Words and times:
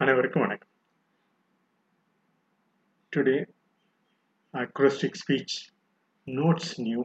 அனைவருக்கும் 0.00 0.42
வணக்கம் 0.44 0.70
today 3.14 3.34
acrostic 4.62 5.12
speech 5.20 5.52
notes 6.38 6.68
new 6.86 7.02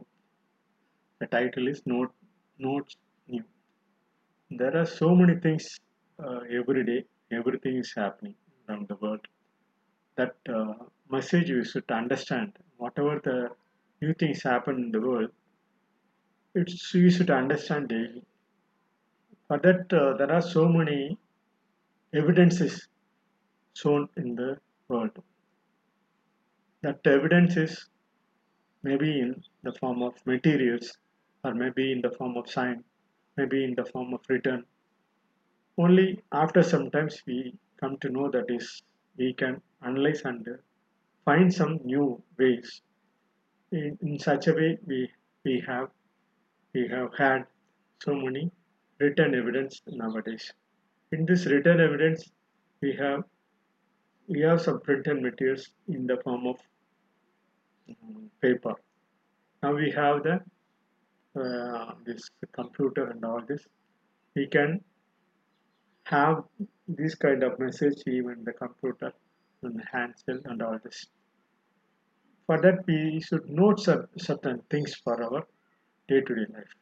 the 1.20 1.26
title 1.34 1.66
is 1.72 1.78
note 1.92 2.14
notes 2.66 2.94
new 3.32 3.44
there 4.50 4.74
are 4.80 4.88
so 5.00 5.08
many 5.20 5.36
things 5.44 5.66
uh, 6.24 6.40
every 6.58 6.84
day 6.90 6.98
everything 7.38 7.76
is 7.84 7.92
happening 8.02 8.36
around 8.64 8.86
the 8.88 8.98
world 9.04 9.24
that 10.16 10.36
uh, 10.58 10.74
message 11.16 11.48
you 11.56 11.64
should 11.70 11.90
understand 12.00 12.50
whatever 12.76 13.14
the 13.28 13.38
new 14.02 14.14
things 14.22 14.42
happen 14.52 14.76
in 14.84 14.90
the 14.96 15.04
world 15.08 15.30
it's 16.54 16.82
you 17.04 17.10
should 17.16 17.32
understand 17.42 17.88
daily 17.96 18.22
for 19.46 19.58
that 19.66 19.92
uh, 20.02 20.10
there 20.20 20.32
are 20.38 20.42
so 20.56 20.64
many 20.78 21.00
evidences 22.12 22.74
shown 23.73 24.07
in 24.17 24.35
the 24.35 24.57
world. 24.87 25.11
That 26.81 26.99
evidence 27.05 27.55
is 27.57 27.89
maybe 28.83 29.19
in 29.19 29.43
the 29.63 29.73
form 29.73 30.01
of 30.03 30.13
materials 30.25 30.97
or 31.43 31.53
maybe 31.53 31.91
in 31.91 32.01
the 32.01 32.11
form 32.11 32.37
of 32.37 32.49
sign, 32.49 32.83
maybe 33.37 33.63
in 33.63 33.75
the 33.75 33.85
form 33.85 34.13
of 34.13 34.21
written. 34.29 34.65
Only 35.77 36.21
after 36.31 36.61
sometimes 36.61 37.21
we 37.25 37.55
come 37.79 37.97
to 37.99 38.09
know 38.09 38.29
that 38.31 38.45
is 38.49 38.83
we 39.17 39.33
can 39.33 39.61
analyze 39.81 40.21
and 40.25 40.47
find 41.25 41.53
some 41.53 41.79
new 41.83 42.21
ways. 42.37 42.81
In, 43.71 43.97
in 44.01 44.19
such 44.19 44.47
a 44.47 44.53
way 44.53 44.77
we 44.85 45.09
we 45.43 45.63
have 45.67 45.89
we 46.73 46.87
have 46.87 47.13
had 47.17 47.45
so 48.03 48.13
many 48.13 48.51
written 48.99 49.33
evidence 49.35 49.81
nowadays. 49.87 50.53
In 51.11 51.25
this 51.25 51.45
written 51.45 51.79
evidence 51.79 52.29
we 52.81 52.93
have 52.99 53.23
we 54.27 54.41
have 54.41 54.61
some 54.61 54.79
printed 54.81 55.21
materials 55.21 55.69
in 55.87 56.07
the 56.07 56.17
form 56.23 56.47
of 56.47 56.55
um, 57.89 58.29
paper. 58.41 58.75
Now 59.61 59.73
we 59.75 59.91
have 59.91 60.23
the 60.23 60.41
uh, 61.39 61.93
this 62.05 62.29
computer 62.51 63.07
and 63.09 63.25
all 63.25 63.41
this. 63.47 63.65
We 64.35 64.47
can 64.47 64.81
have 66.05 66.43
this 66.87 67.15
kind 67.15 67.43
of 67.43 67.59
message 67.59 68.03
even 68.07 68.43
the 68.43 68.53
computer 68.53 69.11
and 69.63 69.81
handheld 69.93 70.45
and 70.45 70.61
all 70.61 70.77
this. 70.83 71.07
For 72.45 72.61
that 72.61 72.85
we 72.87 73.21
should 73.21 73.49
note 73.49 73.79
cer- 73.79 74.09
certain 74.17 74.61
things 74.69 74.93
for 74.95 75.21
our 75.23 75.47
day-to-day 76.09 76.45
life. 76.53 76.73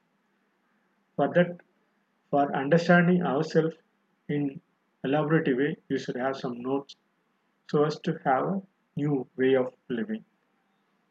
For 1.15 1.31
that, 1.35 1.57
for 2.31 2.53
understanding 2.55 3.21
ourselves 3.21 3.75
in 4.27 4.59
elaborate 5.03 5.55
way, 5.55 5.77
you 5.89 5.99
should 5.99 6.15
have 6.15 6.37
some 6.37 6.61
notes 6.61 6.95
so 7.71 7.85
as 7.85 7.97
to 8.05 8.13
have 8.25 8.45
a 8.53 8.61
new 8.97 9.25
way 9.37 9.55
of 9.55 9.67
living. 9.87 10.23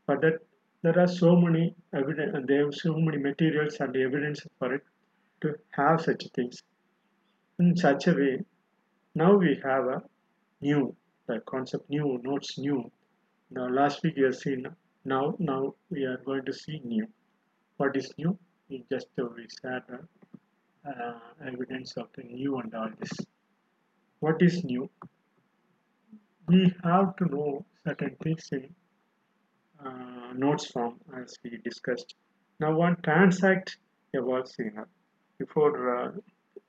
For 0.04 0.16
that, 0.20 0.40
there 0.82 0.98
are 0.98 1.06
so 1.06 1.34
many 1.34 1.74
evidence, 1.94 2.46
there 2.46 2.66
are 2.68 2.72
so 2.72 2.94
many 2.94 3.18
materials 3.18 3.76
and 3.80 3.96
evidence 3.96 4.40
for 4.58 4.74
it 4.74 4.82
to 5.40 5.54
have 5.70 6.02
such 6.02 6.26
things. 6.34 6.62
In 7.58 7.76
such 7.76 8.08
a 8.08 8.12
way, 8.12 8.40
now 9.14 9.36
we 9.36 9.58
have 9.64 9.84
a 9.86 10.02
new, 10.60 10.94
the 11.26 11.40
concept 11.46 11.88
new, 11.88 12.20
notes 12.22 12.58
new. 12.58 12.90
Now 13.50 13.68
last 13.68 14.02
week 14.02 14.16
we 14.16 14.24
have 14.24 14.36
seen 14.36 14.66
now, 15.04 15.34
now 15.38 15.74
we 15.88 16.04
are 16.04 16.18
going 16.18 16.44
to 16.44 16.52
see 16.52 16.80
new. 16.84 17.06
What 17.78 17.96
is 17.96 18.12
new? 18.18 18.38
We 18.68 18.84
just 18.90 19.06
uh, 19.18 19.24
we 19.34 19.46
said 19.62 19.82
uh, 19.92 20.90
uh, 20.90 21.18
evidence 21.46 21.96
of 21.96 22.08
the 22.16 22.24
new 22.24 22.58
and 22.58 22.74
all 22.74 22.90
this. 23.00 23.12
What 24.20 24.42
is 24.42 24.62
new? 24.62 24.90
We 26.50 26.74
have 26.84 27.16
to 27.16 27.24
know 27.26 27.64
certain 27.86 28.16
things 28.22 28.48
in 28.52 28.64
uh, 29.84 30.32
notes 30.34 30.66
form 30.66 30.94
as 31.22 31.38
we 31.44 31.58
discussed. 31.68 32.14
Now 32.58 32.72
one 32.74 32.96
transact 33.02 33.78
evolves 34.12 34.54
signal 34.56 34.86
before 35.38 35.74
uh, 35.96 36.10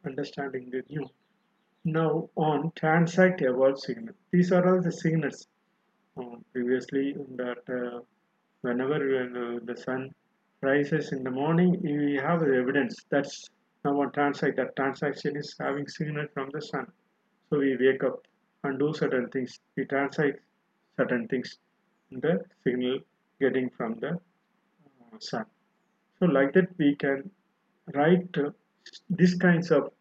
understanding 0.06 0.70
the 0.72 0.84
new. 0.90 1.08
Now 1.84 2.30
on 2.36 2.72
transact 2.76 3.42
evolve 3.42 3.80
signal. 3.80 4.14
These 4.32 4.52
are 4.52 4.64
all 4.70 4.82
the 4.82 4.92
signals. 4.92 5.48
Um, 6.18 6.44
previously 6.54 7.16
that 7.38 7.64
uh, 7.80 8.00
whenever 8.62 8.96
uh, 8.96 9.60
the 9.64 9.78
sun 9.86 10.12
rises 10.62 11.12
in 11.14 11.24
the 11.24 11.32
morning, 11.32 11.78
we 11.82 12.20
have 12.22 12.42
the 12.42 12.54
evidence. 12.64 12.96
That's 13.10 13.50
now 13.84 14.00
on 14.02 14.12
transact. 14.12 14.58
That 14.58 14.76
transaction 14.76 15.38
is 15.38 15.56
having 15.60 15.88
signal 15.88 16.28
from 16.34 16.50
the 16.54 16.62
sun. 16.62 16.86
So 17.50 17.60
we 17.60 17.78
wake 17.80 18.04
up 18.04 18.28
and 18.64 18.80
do 18.80 18.94
certain 18.94 19.30
things. 19.30 19.60
We 19.76 19.86
translate 19.86 20.36
certain 20.98 21.28
things 21.28 21.58
in 22.12 22.20
the 22.20 22.44
signal 22.64 23.00
getting 23.40 23.70
from 23.70 23.96
the 24.00 24.12
uh, 24.12 25.18
sun. 25.20 25.46
So 26.20 26.26
like 26.26 26.54
that 26.54 26.70
we 26.78 26.96
can 26.96 27.30
write 27.94 28.38
uh, 28.38 28.52
these 29.10 29.36
kinds 29.36 29.72
of 29.72 29.92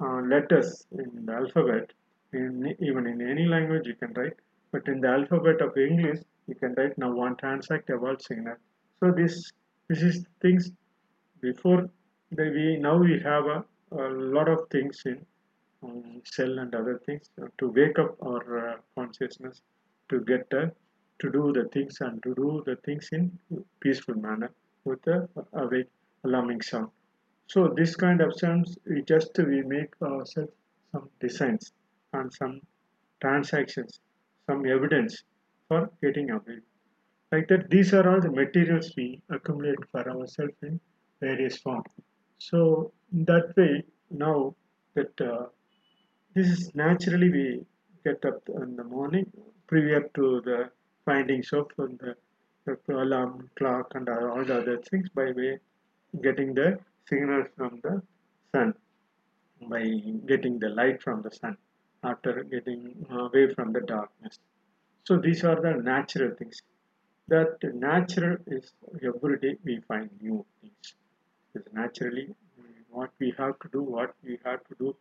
uh, 0.00 0.20
letters 0.20 0.86
in 0.92 1.26
the 1.26 1.32
alphabet. 1.32 1.92
In, 2.32 2.76
even 2.78 3.06
in 3.06 3.26
any 3.26 3.46
language 3.46 3.86
you 3.86 3.94
can 3.94 4.12
write, 4.12 4.34
but 4.70 4.86
in 4.86 5.00
the 5.00 5.08
alphabet 5.08 5.62
of 5.62 5.76
English 5.78 6.20
you 6.46 6.54
can 6.54 6.74
write 6.74 6.96
now 6.98 7.10
one 7.12 7.36
transact 7.36 7.90
about 7.90 8.22
signal. 8.22 8.56
So 9.00 9.10
this 9.10 9.52
this 9.88 10.02
is 10.02 10.26
things 10.42 10.70
before 11.40 11.88
we 12.30 12.76
now 12.78 12.96
we 12.98 13.18
have 13.20 13.46
a, 13.46 13.64
a 13.92 14.08
lot 14.36 14.48
of 14.48 14.68
things 14.70 15.02
in 15.06 15.24
cell 16.24 16.58
and 16.58 16.74
other 16.74 17.00
things 17.06 17.30
uh, 17.40 17.46
to 17.58 17.68
wake 17.68 17.98
up 17.98 18.16
our 18.22 18.70
uh, 18.70 18.76
consciousness 18.96 19.62
to 20.08 20.20
get 20.20 20.46
uh, 20.52 20.66
to 21.20 21.30
do 21.30 21.52
the 21.52 21.68
things 21.72 21.98
and 22.00 22.22
to 22.22 22.34
do 22.34 22.62
the 22.66 22.76
things 22.86 23.08
in 23.12 23.38
peaceful 23.80 24.14
manner 24.14 24.50
with 24.84 25.06
a 25.06 25.28
awake 25.52 25.90
alarming 26.24 26.60
sound. 26.62 26.88
So 27.46 27.72
this 27.76 27.96
kind 27.96 28.20
of 28.20 28.32
sounds 28.38 28.78
we 28.86 29.02
just 29.02 29.30
we 29.38 29.62
make 29.62 29.92
ourselves 30.02 30.52
some 30.92 31.08
designs 31.20 31.72
and 32.12 32.32
some 32.32 32.60
transactions 33.20 34.00
some 34.48 34.64
evidence 34.66 35.24
for 35.68 35.90
getting 36.02 36.30
awake 36.30 36.66
like 37.32 37.46
that 37.48 37.68
these 37.70 37.92
are 37.92 38.08
all 38.10 38.20
the 38.20 38.30
materials 38.30 38.92
we 38.96 39.20
accumulate 39.36 39.82
for 39.92 40.04
ourselves 40.14 40.58
in 40.62 40.80
various 41.20 41.58
form 41.58 41.82
so 42.38 42.92
in 43.12 43.24
that 43.24 43.54
way 43.56 43.82
now 44.10 44.54
that 44.94 45.20
uh, 45.20 45.46
this 46.38 46.50
is 46.56 46.74
naturally 46.80 47.28
we 47.36 47.46
get 48.06 48.24
up 48.30 48.40
in 48.62 48.76
the 48.80 48.84
morning 48.96 49.26
prior 49.70 50.02
to 50.16 50.26
the 50.48 50.58
findings 51.06 51.48
of 51.60 51.66
the, 51.76 52.14
alarm 53.04 53.32
clock 53.58 53.86
and 53.96 54.08
all 54.08 54.44
the 54.50 54.56
other 54.60 54.76
things 54.88 55.08
by 55.18 55.26
way 55.38 55.52
getting 56.26 56.50
the 56.58 56.68
signals 57.08 57.48
from 57.56 57.72
the 57.84 57.94
sun 58.52 58.70
by 59.72 59.82
getting 60.30 60.54
the 60.64 60.70
light 60.80 60.98
from 61.06 61.18
the 61.26 61.32
sun 61.40 61.56
after 62.10 62.32
getting 62.54 62.82
uh, 63.10 63.24
away 63.26 63.44
from 63.54 63.72
the 63.76 63.82
darkness. 63.94 64.38
So 65.06 65.16
these 65.26 65.42
are 65.48 65.60
the 65.66 65.74
natural 65.92 66.32
things. 66.38 66.62
That 67.34 67.56
natural 67.88 68.36
is 68.46 68.66
every 69.10 69.38
day 69.44 69.54
we 69.64 69.80
find 69.88 70.08
new 70.20 70.38
things. 70.60 70.94
It's 71.54 71.68
naturally 71.72 72.28
what 72.90 73.10
we 73.18 73.34
have 73.38 73.58
to 73.62 73.68
do 73.76 73.82
what 73.98 74.14
we 74.22 74.38
have 74.44 74.62
to 74.68 74.74
do 74.84 74.96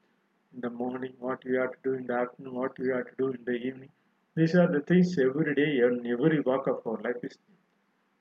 in 0.53 0.61
the 0.61 0.69
morning, 0.69 1.13
what 1.19 1.43
we 1.45 1.55
have 1.55 1.71
to 1.71 1.77
do 1.83 1.93
in 1.93 2.07
the 2.07 2.13
afternoon, 2.13 2.53
what 2.53 2.77
we 2.79 2.89
have 2.89 3.05
to 3.05 3.15
do 3.17 3.27
in 3.29 3.43
the 3.45 3.53
evening. 3.53 3.89
These 4.35 4.55
are 4.55 4.71
the 4.71 4.81
things 4.81 5.17
every 5.17 5.55
day 5.55 5.79
in 5.79 6.05
every 6.05 6.41
walk 6.41 6.67
of 6.67 6.85
our 6.85 7.01
life 7.01 7.21
is 7.23 7.37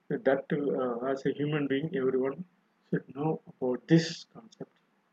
that 0.08 0.44
uh, 0.52 1.06
as 1.06 1.26
a 1.26 1.32
human 1.32 1.66
being, 1.66 1.90
everyone 1.96 2.44
should 2.90 3.04
know 3.14 3.40
about 3.48 3.86
this 3.88 4.26
concept. 4.32 4.70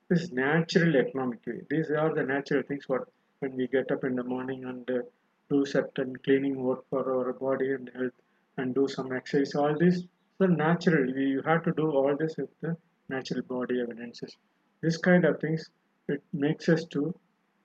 This 0.09 0.31
natural 0.31 0.95
economic 0.95 1.45
way. 1.47 1.61
These 1.69 1.91
are 1.91 2.13
the 2.13 2.23
natural 2.23 2.63
things 2.63 2.87
what 2.87 3.07
when 3.39 3.55
we 3.55 3.67
get 3.67 3.91
up 3.91 4.03
in 4.03 4.15
the 4.15 4.23
morning 4.23 4.65
and 4.65 4.89
uh, 4.89 5.01
do 5.49 5.65
certain 5.65 6.15
cleaning 6.17 6.61
work 6.63 6.85
for 6.89 7.03
our 7.15 7.33
body 7.33 7.71
and 7.73 7.89
health 7.95 8.13
and 8.57 8.75
do 8.75 8.87
some 8.87 9.11
exercise. 9.11 9.55
All 9.55 9.77
this 9.77 10.03
so 10.37 10.45
natural. 10.45 11.09
You 11.09 11.41
have 11.41 11.63
to 11.63 11.71
do 11.71 11.91
all 11.91 12.15
this 12.17 12.35
with 12.37 12.49
the 12.61 12.77
natural 13.09 13.41
body 13.43 13.81
evidences. 13.81 14.37
This 14.81 14.97
kind 14.97 15.25
of 15.25 15.39
things 15.39 15.69
it 16.07 16.23
makes 16.33 16.69
us 16.69 16.85
to 16.85 17.13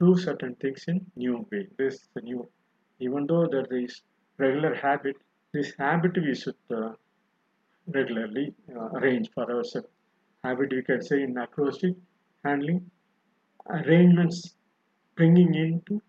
do 0.00 0.16
certain 0.16 0.54
things 0.56 0.84
in 0.88 1.04
new 1.16 1.46
way. 1.50 1.68
This 1.78 1.94
is 1.94 2.08
new. 2.22 2.48
Even 3.00 3.26
though 3.26 3.46
there 3.46 3.66
is 3.72 4.02
regular 4.38 4.74
habit, 4.74 5.16
this 5.52 5.72
habit 5.78 6.16
we 6.16 6.34
should 6.34 6.56
uh, 6.70 6.92
regularly 7.88 8.54
uh, 8.74 8.88
arrange 8.98 9.30
for 9.32 9.50
ourselves. 9.50 9.88
Habit 10.44 10.70
we 10.72 10.82
can 10.82 11.02
say 11.02 11.22
in 11.22 11.36
acrostic 11.36 11.96
handling 12.44 12.90
arrangements 13.68 14.54
bringing 15.16 15.54
into 15.54 16.00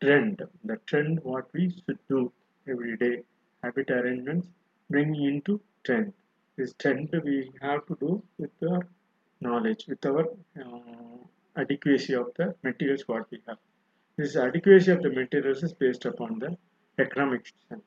trend. 0.00 0.42
The 0.64 0.76
trend 0.86 1.20
what 1.24 1.52
we 1.52 1.70
should 1.70 1.98
do 2.08 2.32
every 2.68 2.96
day. 2.96 3.22
Habit 3.62 3.90
arrangements 3.90 4.48
bringing 4.90 5.24
into 5.24 5.60
trend. 5.84 6.12
This 6.56 6.72
trend 6.74 7.10
we 7.24 7.52
have 7.62 7.86
to 7.86 7.96
do 8.00 8.22
with 8.38 8.50
our 8.70 8.86
knowledge, 9.40 9.86
with 9.88 10.04
our 10.06 10.24
uh, 10.60 11.18
adequacy 11.58 12.14
of 12.14 12.28
the 12.36 12.54
materials 12.62 13.02
what 13.06 13.30
we 13.30 13.42
have. 13.46 13.58
This 14.16 14.36
adequacy 14.36 14.90
of 14.92 15.02
the 15.02 15.10
materials 15.10 15.62
is 15.62 15.72
based 15.72 16.04
upon 16.04 16.38
the 16.38 16.56
economic 16.98 17.52
sense. 17.68 17.82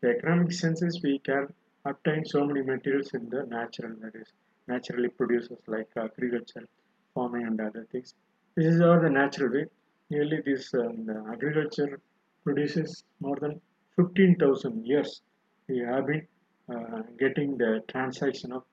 The 0.00 0.10
economic 0.10 0.52
sense 0.52 0.82
is 0.82 1.02
we 1.02 1.18
can 1.18 1.48
obtain 1.84 2.24
so 2.24 2.44
many 2.44 2.62
materials 2.62 3.12
in 3.14 3.28
the 3.28 3.44
natural, 3.44 3.94
that 4.02 4.14
is, 4.14 4.28
naturally 4.66 5.08
producers 5.08 5.58
like 5.66 5.88
agriculture, 5.96 6.66
farming, 7.14 7.46
and 7.46 7.60
other 7.60 7.86
things. 7.90 8.14
This 8.56 8.66
is 8.66 8.80
all 8.80 9.00
the 9.00 9.10
natural 9.10 9.52
way. 9.52 9.66
Nearly 10.10 10.40
this 10.44 10.72
um, 10.74 11.08
agriculture 11.32 12.00
produces 12.44 13.04
more 13.20 13.36
than 13.36 13.60
15,000 13.96 14.86
years. 14.86 15.22
We 15.68 15.78
have 15.78 16.06
been 16.06 16.26
uh, 16.72 17.02
getting 17.18 17.56
the 17.56 17.82
transaction 17.88 18.52
of 18.52 18.64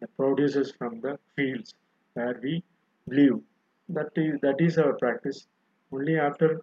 the 0.00 0.08
producers 0.08 0.72
from 0.78 1.00
the 1.00 1.18
fields 1.36 1.74
where 2.14 2.38
we 2.42 2.62
live. 3.06 3.40
That 3.88 4.10
is 4.16 4.40
that 4.42 4.60
is 4.60 4.78
our 4.78 4.94
practice. 4.94 5.46
Only 5.92 6.18
after 6.18 6.62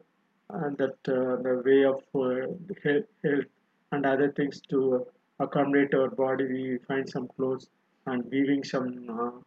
uh, 0.49 0.69
that 0.77 0.97
uh, 1.07 1.35
the 1.41 1.61
way 1.65 1.83
of 1.83 2.01
uh, 2.13 2.47
health, 2.83 3.45
and 3.91 4.05
other 4.05 4.31
things 4.31 4.61
to 4.69 5.05
accommodate 5.39 5.93
our 5.93 6.09
body, 6.09 6.45
we 6.45 6.77
find 6.87 7.09
some 7.09 7.27
clothes 7.35 7.67
and 8.05 8.23
weaving 8.31 8.63
some 8.63 9.43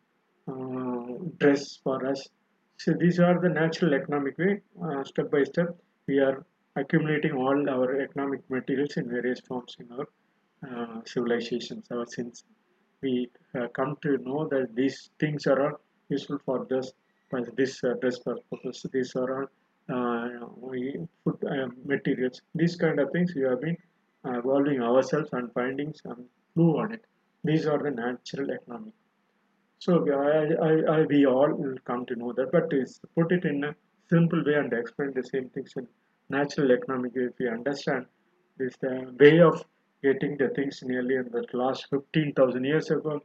dress 1.38 1.78
for 1.84 2.04
us. 2.06 2.28
So 2.78 2.94
these 2.94 3.20
are 3.20 3.40
the 3.40 3.48
natural 3.48 3.94
economic 3.94 4.38
way. 4.38 4.60
Uh, 4.82 5.04
step 5.04 5.30
by 5.30 5.44
step, 5.44 5.76
we 6.06 6.18
are 6.18 6.44
accumulating 6.76 7.32
all 7.32 7.68
our 7.68 8.00
economic 8.00 8.48
materials 8.50 8.96
in 8.96 9.08
various 9.08 9.40
forms 9.40 9.76
in 9.78 9.90
our 9.92 10.08
uh, 10.68 11.00
civilizations 11.04 11.86
ever 11.90 12.06
since 12.08 12.44
we 13.00 13.30
uh, 13.54 13.68
come 13.68 13.96
to 14.02 14.18
know 14.18 14.48
that 14.48 14.74
these 14.74 15.10
things 15.20 15.46
are 15.46 15.78
useful 16.08 16.38
for 16.44 16.66
this 16.68 16.92
for 17.30 17.46
this 17.56 17.82
uh, 17.84 17.94
dress 18.00 18.18
purpose. 18.18 18.84
These 18.92 19.14
are 19.16 19.42
all 19.42 19.48
uh, 19.90 20.46
food 21.24 21.38
uh, 21.44 21.68
materials. 21.84 22.40
These 22.54 22.76
kind 22.76 23.00
of 23.00 23.10
things 23.12 23.34
we 23.34 23.42
have 23.42 23.60
been 23.60 23.76
evolving 24.24 24.82
ourselves 24.82 25.30
and 25.32 25.52
finding 25.52 25.94
some 25.94 26.24
clue 26.54 26.78
on 26.78 26.92
it. 26.92 27.04
These 27.44 27.66
are 27.66 27.82
the 27.82 27.90
natural 27.90 28.50
economic. 28.50 28.94
So 29.78 29.92
I, 30.12 30.66
I, 30.68 30.96
I, 30.96 31.02
we 31.02 31.24
all 31.26 31.52
will 31.54 31.76
come 31.84 32.04
to 32.06 32.16
know 32.16 32.32
that 32.32 32.50
but 32.50 32.70
put 33.14 33.32
it 33.32 33.44
in 33.44 33.64
a 33.64 33.74
simple 34.10 34.42
way 34.44 34.54
and 34.54 34.72
explain 34.72 35.12
the 35.14 35.22
same 35.22 35.48
things 35.50 35.72
in 35.76 35.86
natural 36.28 36.72
economic 36.72 37.12
if 37.14 37.32
we 37.38 37.48
understand 37.48 38.06
this 38.58 38.76
the 38.80 39.14
way 39.20 39.40
of 39.40 39.64
getting 40.02 40.36
the 40.36 40.48
things 40.48 40.82
nearly 40.82 41.14
in 41.16 41.30
the 41.30 41.44
last 41.52 41.86
15,000 41.90 42.64
years 42.64 42.90
ago. 42.90 43.22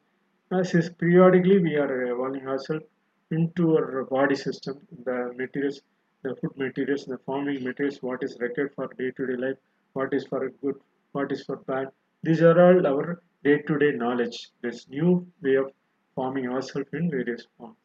As 0.51 0.75
is 0.75 0.89
periodically 0.89 1.59
we 1.59 1.75
are 1.75 2.03
evolving 2.03 2.47
ourselves 2.47 2.85
into 3.33 3.77
our 3.77 4.03
body 4.05 4.35
system, 4.35 4.79
the 5.05 5.33
materials, 5.35 5.81
the 6.23 6.35
food 6.35 6.55
materials, 6.57 7.05
the 7.05 7.17
farming 7.25 7.63
materials, 7.63 7.97
what 8.01 8.23
is 8.23 8.37
required 8.39 8.73
for 8.75 8.87
day-to-day 8.97 9.37
life, 9.45 9.57
what 9.93 10.13
is 10.13 10.25
for 10.25 10.49
good, 10.61 10.75
what 11.11 11.31
is 11.31 11.43
for 11.43 11.57
bad. 11.57 11.89
These 12.23 12.41
are 12.41 12.57
all 12.65 12.87
our 12.87 13.21
day-to-day 13.43 13.91
knowledge. 13.93 14.51
This 14.61 14.87
new 14.87 15.27
way 15.41 15.55
of 15.55 15.71
forming 16.15 16.47
ourselves 16.47 16.89
in 16.93 17.09
various 17.09 17.45
forms, 17.57 17.75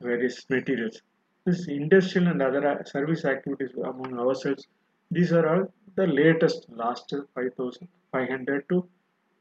various 0.00 0.48
materials. 0.48 1.00
This 1.44 1.66
industrial 1.66 2.28
and 2.28 2.42
other 2.42 2.82
service 2.86 3.24
activities 3.24 3.74
among 3.74 4.18
ourselves, 4.18 4.68
these 5.10 5.32
are 5.32 5.46
all 5.52 5.72
the 5.96 6.06
latest 6.06 6.66
last 6.70 7.12
5500 7.34 8.68
to 8.68 8.86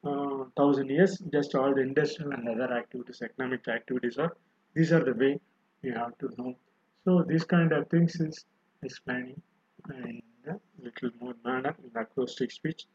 uh, 0.04 0.46
1000 0.56 0.90
years 0.90 1.22
just 1.32 1.56
all 1.56 1.74
the 1.74 1.82
industrial 1.82 2.32
and 2.34 2.50
other 2.50 2.74
activities 2.74 3.22
economic 3.22 3.68
activities 3.68 4.18
are 4.18 4.36
these 4.74 4.92
are 4.92 5.04
the 5.04 5.14
way 5.14 5.40
we 5.82 5.90
have 5.92 6.18
to 6.18 6.30
know 6.38 6.56
so 7.04 7.24
this 7.32 7.44
kind 7.44 7.72
of 7.72 7.90
things 7.90 8.16
is 8.28 8.46
explaining 8.84 9.42
in 9.90 10.22
a 10.48 10.56
little 10.84 11.12
more 11.20 11.36
manner 11.46 11.76
in 11.84 12.02
acrostic 12.02 12.52
speech 12.52 12.86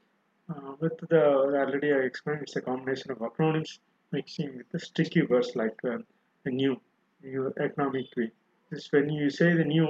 uh, 0.50 0.72
with 0.80 0.96
the 1.08 1.22
already 1.60 1.92
I 1.92 2.02
explained 2.10 2.42
it's 2.42 2.56
a 2.56 2.60
combination 2.60 3.10
of 3.10 3.18
acronyms 3.18 3.78
mixing 4.12 4.56
with 4.56 4.68
the 4.70 4.78
sticky 4.78 5.22
words 5.22 5.52
like 5.54 5.78
uh, 5.84 5.98
the 6.44 6.50
new 6.50 6.80
new 7.22 7.52
economic 7.58 8.06
way 8.16 8.30
this 8.70 8.90
when 8.92 9.08
you 9.10 9.30
say 9.30 9.54
the 9.54 9.64
new 9.64 9.88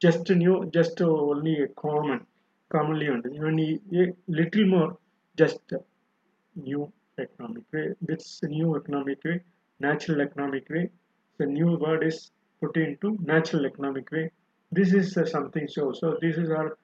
just 0.00 0.28
new 0.30 0.56
just 0.78 1.00
only 1.00 1.62
a 1.62 1.68
common 1.68 2.26
commonly 2.68 3.08
understood. 3.08 3.44
only 3.44 3.80
a 3.92 4.06
little 4.28 4.66
more 4.66 4.98
just 5.36 5.72
new 6.56 6.92
economic 7.18 7.64
way. 7.72 7.94
This 8.00 8.42
new 8.42 8.76
economic 8.76 9.22
way, 9.24 9.40
natural 9.80 10.20
economic 10.20 10.68
way. 10.68 10.90
The 11.38 11.46
new 11.46 11.76
word 11.78 12.04
is 12.04 12.30
put 12.60 12.76
into 12.76 13.16
natural 13.22 13.66
economic 13.66 14.10
way. 14.10 14.30
This 14.70 14.92
is 14.92 15.16
uh, 15.16 15.24
something 15.24 15.66
so. 15.68 15.92
So 15.92 16.18
this 16.20 16.36
is 16.36 16.50
our 16.50 16.76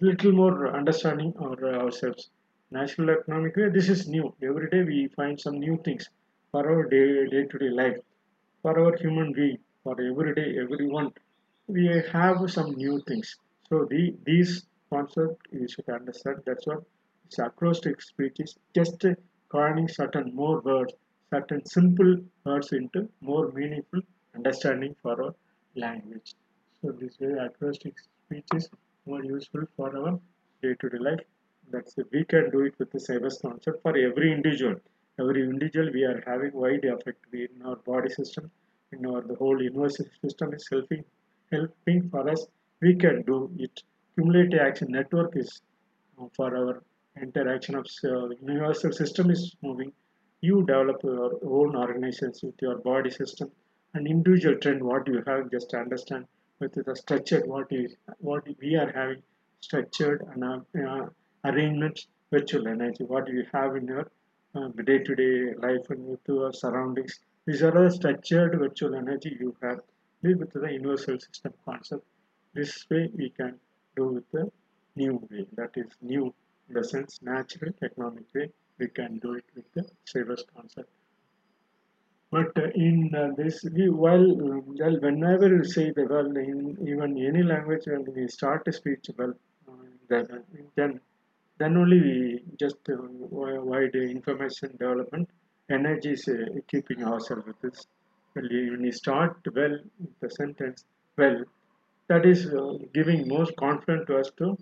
little 0.00 0.32
more 0.32 0.68
understanding 0.76 1.32
of 1.38 1.62
uh, 1.62 1.66
ourselves. 1.84 2.30
Natural 2.70 3.10
economic 3.10 3.56
way. 3.56 3.68
This 3.70 3.88
is 3.88 4.08
new. 4.08 4.34
Every 4.42 4.70
day 4.70 4.82
we 4.84 5.08
find 5.08 5.40
some 5.40 5.58
new 5.58 5.76
things 5.84 6.08
for 6.52 6.62
our 6.70 6.84
day 6.88 7.26
day 7.26 7.44
to 7.46 7.58
day 7.58 7.70
life, 7.70 7.98
for 8.62 8.78
our 8.78 8.96
human 8.96 9.32
being, 9.32 9.58
for 9.82 9.94
every 10.00 10.34
day 10.34 10.58
everyone. 10.58 11.12
We 11.68 11.86
have 12.12 12.50
some 12.50 12.72
new 12.76 13.00
things. 13.08 13.36
So 13.68 13.84
the 13.84 14.14
these 14.24 14.66
concept 14.90 15.48
you 15.52 15.68
should 15.68 15.88
understand 15.88 16.42
that's 16.46 16.66
what 16.66 16.82
it's 17.26 17.38
acrostic 17.38 18.00
speech 18.02 18.38
is 18.40 18.56
just 18.74 19.04
coining 19.48 19.88
certain 19.88 20.34
more 20.34 20.60
words 20.60 20.92
certain 21.30 21.64
simple 21.66 22.16
words 22.44 22.72
into 22.72 23.08
more 23.20 23.50
meaningful 23.52 24.00
understanding 24.34 24.94
for 25.02 25.22
our 25.22 25.34
language. 25.74 26.34
So 26.80 26.92
this 26.92 27.18
way 27.20 27.32
acrostic 27.46 27.94
speech 27.98 28.46
is 28.54 28.68
more 29.06 29.24
useful 29.24 29.64
for 29.76 29.96
our 29.96 30.18
day-to-day 30.62 30.98
life. 30.98 31.24
That's 31.70 31.98
it. 31.98 32.06
we 32.12 32.24
can 32.24 32.50
do 32.50 32.60
it 32.60 32.74
with 32.78 32.90
the 32.92 33.00
Sybes 33.00 33.40
concept 33.42 33.82
for 33.82 33.96
every 33.96 34.32
individual. 34.32 34.76
Every 35.18 35.42
individual 35.42 35.90
we 35.92 36.04
are 36.04 36.22
having 36.26 36.52
wide 36.52 36.84
effect 36.84 37.24
in 37.32 37.62
our 37.64 37.76
body 37.76 38.10
system 38.10 38.50
in 38.92 39.04
our 39.06 39.22
the 39.22 39.34
whole 39.34 39.60
universal 39.62 40.06
system 40.22 40.52
is 40.54 40.66
helping 40.70 41.04
helping 41.52 42.08
for 42.10 42.28
us. 42.30 42.46
We 42.80 42.94
can 42.94 43.22
do 43.22 43.50
it. 43.58 43.82
Cumulative 44.14 44.60
action 44.60 44.88
network 44.90 45.36
is 45.36 45.60
uh, 46.20 46.26
for 46.36 46.56
our 46.56 46.82
interaction 47.20 47.74
of 47.74 47.86
uh, 48.04 48.28
universal 48.28 48.92
system 48.92 49.30
is 49.30 49.56
moving 49.62 49.92
you 50.40 50.64
develop 50.66 51.02
your 51.02 51.38
own 51.44 51.76
organizations 51.76 52.42
with 52.42 52.54
your 52.60 52.78
body 52.78 53.10
system 53.10 53.50
and 53.94 54.06
individual 54.06 54.56
trend 54.56 54.82
what 54.82 55.06
you 55.08 55.22
have 55.26 55.50
just 55.50 55.72
understand 55.74 56.26
with 56.60 56.72
the 56.72 56.96
structured 56.96 57.46
what 57.46 57.66
is 57.70 57.96
what 58.18 58.46
we 58.60 58.76
are 58.76 58.90
having 58.92 59.22
structured 59.60 60.26
and 60.32 60.44
uh, 60.44 60.58
uh, 60.88 61.06
arrangements 61.44 62.08
virtual 62.30 62.68
energy 62.68 63.04
what 63.04 63.28
you 63.28 63.44
have 63.52 63.76
in 63.76 63.86
your 63.86 64.10
uh, 64.56 64.68
day-to-day 64.84 65.54
life 65.58 65.90
and 65.90 66.06
with 66.06 66.20
your 66.26 66.52
surroundings. 66.52 67.20
These 67.46 67.62
are 67.62 67.70
the 67.70 67.90
structured 67.90 68.58
virtual 68.58 68.94
energy 68.94 69.36
you 69.38 69.54
have 69.62 69.80
with 70.22 70.52
the 70.52 70.72
universal 70.72 71.18
system 71.20 71.52
concept. 71.64 72.04
This 72.54 72.86
way 72.90 73.10
we 73.14 73.30
can 73.30 73.58
do 73.96 74.06
with 74.08 74.30
the 74.32 74.50
new 74.94 75.14
way 75.30 75.46
that 75.56 75.70
is 75.76 75.90
new 76.00 76.34
in 76.68 76.74
the 76.74 76.84
sense 76.84 77.20
natural 77.22 77.72
economic 77.82 78.24
way 78.34 78.50
we 78.78 78.88
can 78.88 79.18
do 79.18 79.34
it 79.34 79.44
with 79.54 79.72
the 79.74 79.84
Sybes 80.04 80.44
concept. 80.54 80.90
But 82.30 82.58
uh, 82.58 82.68
in 82.74 83.14
uh, 83.14 83.30
this 83.36 83.64
we 83.64 83.88
while 83.88 84.26
well 84.80 84.96
whenever 85.00 85.48
we 85.56 85.64
say 85.64 85.90
the 85.92 86.06
well 86.12 86.36
in 86.36 86.76
even 86.90 87.16
any 87.30 87.42
language 87.42 87.86
when 87.86 88.04
we 88.14 88.26
start 88.28 88.66
a 88.66 88.72
speech 88.72 89.10
well 89.16 89.34
uh, 89.68 89.72
then 90.08 90.26
then 90.74 91.00
then 91.58 91.76
only 91.76 92.00
we 92.08 92.42
just 92.58 92.90
uh, 92.90 92.96
wide 93.30 93.94
information 93.94 94.70
development 94.72 95.28
energy 95.70 96.12
is 96.18 96.26
uh, 96.28 96.34
keeping 96.70 97.04
ourselves 97.04 97.46
with 97.46 97.60
this. 97.60 97.86
Well 98.34 98.48
when 98.72 98.84
you 98.84 98.92
start 98.92 99.36
well 99.54 99.78
the 100.20 100.30
sentence 100.30 100.84
well 101.16 101.44
that 102.08 102.26
is 102.26 102.46
uh, 102.46 102.74
giving 102.92 103.28
most 103.28 103.56
confidence 103.56 104.06
to 104.08 104.18
us 104.18 104.30
to 104.38 104.56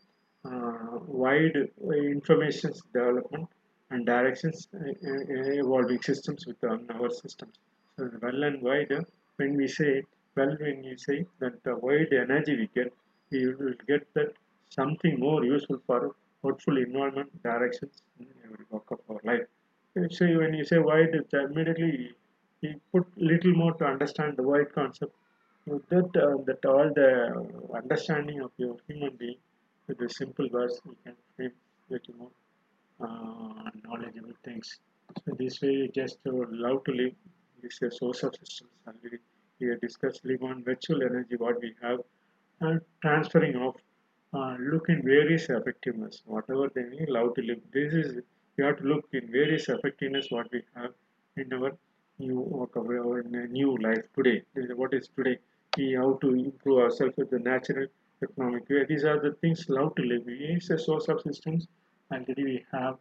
uh, 0.44 0.98
wide 1.24 1.56
information 1.90 2.72
development 2.92 3.48
and 3.94 4.06
directions 4.14 4.68
uh, 4.74 4.88
uh, 5.10 5.62
evolving 5.62 6.02
systems 6.10 6.46
within 6.46 6.86
our 6.96 7.10
systems. 7.22 7.54
So 7.96 8.10
well 8.22 8.42
and 8.50 8.60
wide, 8.68 8.92
uh, 8.92 9.02
when 9.36 9.56
we 9.56 9.68
say 9.68 9.92
well, 10.36 10.56
when 10.60 10.82
you 10.82 10.96
say 10.96 11.16
that 11.40 11.62
the 11.64 11.76
wide 11.76 12.12
energy 12.12 12.56
we 12.60 12.68
get, 12.74 12.92
we 13.30 13.40
will 13.54 13.74
get 13.86 14.02
that 14.14 14.32
something 14.68 15.18
more 15.18 15.44
useful 15.44 15.80
for 15.86 16.00
hopeful 16.42 16.76
environment 16.78 17.30
directions 17.42 18.02
in 18.18 18.26
every 18.44 18.64
walk 18.70 18.90
of 18.90 19.00
our 19.08 19.20
life. 19.30 19.46
So 20.16 20.26
when 20.40 20.54
you 20.54 20.64
say 20.64 20.78
wide, 20.78 21.14
immediately 21.32 22.12
you 22.62 22.80
put 22.92 23.06
little 23.16 23.54
more 23.62 23.74
to 23.74 23.84
understand 23.84 24.36
the 24.36 24.42
wide 24.42 24.72
concept 24.74 25.14
with 25.66 25.88
that, 25.90 26.10
uh, 26.24 26.36
that 26.48 26.64
all 26.66 26.88
the 26.92 27.10
understanding 27.74 28.40
of 28.40 28.50
your 28.56 28.76
human 28.88 29.14
being 29.16 29.36
with 29.86 29.98
the 29.98 30.08
simple 30.08 30.48
words, 30.50 30.80
you 30.84 30.96
can 31.04 31.14
frame 31.36 31.52
little 31.90 32.14
more 32.18 32.30
uh, 33.00 33.70
knowledgeable 33.84 34.36
things. 34.44 34.78
So 35.24 35.34
this 35.38 35.60
way, 35.60 35.72
you 35.72 35.88
just 35.88 36.22
to 36.24 36.46
love 36.50 36.84
to 36.84 36.92
live 36.92 37.14
This 37.62 37.74
is 37.74 37.94
a 37.94 37.96
source 37.96 38.22
of 38.22 38.34
systems. 38.36 38.70
Already 38.86 39.18
we 39.60 39.68
have 39.68 39.80
discussed 39.80 40.24
live 40.24 40.42
on 40.42 40.62
virtual 40.64 41.02
energy, 41.02 41.36
what 41.36 41.60
we 41.60 41.74
have 41.82 42.00
and 42.60 42.80
transferring 43.02 43.56
of 43.56 43.74
uh, 44.34 44.56
look 44.58 44.88
in 44.88 45.02
various 45.02 45.48
effectiveness. 45.48 46.22
Whatever 46.26 46.70
they 46.74 46.84
need 46.84 47.08
love 47.08 47.34
to 47.36 47.42
live. 47.42 47.60
This 47.72 47.92
is 47.92 48.20
we 48.56 48.64
have 48.64 48.78
to 48.78 48.84
look 48.84 49.04
in 49.12 49.30
various 49.30 49.68
effectiveness 49.68 50.26
what 50.30 50.50
we 50.52 50.62
have 50.76 50.92
in 51.36 51.52
our 51.52 51.72
new 52.18 52.40
work 52.40 52.76
our 52.76 53.22
new 53.58 53.76
life 53.78 54.04
today. 54.16 54.42
What 54.82 54.94
is 54.94 55.08
today. 55.08 55.38
We 55.76 55.94
how 55.94 56.14
to 56.22 56.34
improve 56.34 56.78
ourselves 56.78 57.14
with 57.16 57.30
the 57.30 57.38
natural 57.38 57.86
economic 58.22 58.68
way. 58.68 58.84
These 58.88 59.04
are 59.04 59.20
the 59.20 59.32
things 59.40 59.68
love 59.68 59.94
to 59.96 60.02
live. 60.02 60.28
Is 60.28 60.70
a 60.70 60.78
source 60.78 61.08
of 61.08 61.20
systems 61.20 61.66
already 62.12 62.44
we 62.44 62.64
have 62.72 62.96